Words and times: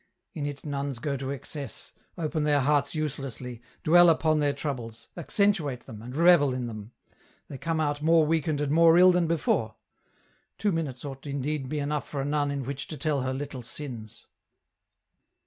In 0.33 0.47
it 0.47 0.65
nuns 0.65 0.97
go 0.97 1.15
to 1.15 1.29
excess, 1.29 1.93
open 2.17 2.41
their 2.41 2.61
hearts 2.61 2.95
uselessly, 2.95 3.61
dwell 3.83 4.09
upon 4.09 4.39
their 4.39 4.51
troubles, 4.51 5.07
accentuate 5.15 5.81
them, 5.81 6.01
and 6.01 6.15
revel 6.15 6.55
in 6.55 6.65
them; 6.65 6.91
they 7.49 7.59
come 7.59 7.79
out 7.79 8.01
more 8.01 8.25
weakened 8.25 8.61
and 8.61 8.71
more 8.71 8.97
ill 8.97 9.11
than 9.11 9.27
before. 9.27 9.75
Two 10.57 10.71
minutes 10.71 11.05
ought 11.05 11.27
indeed 11.27 11.65
to 11.65 11.69
be 11.69 11.77
enough 11.77 12.07
for 12.07 12.19
a 12.19 12.25
nun 12.25 12.49
in 12.49 12.63
which 12.63 12.87
to 12.87 12.97
tell 12.97 13.21
her 13.21 13.31
little 13.31 13.61
sins. 13.61 14.25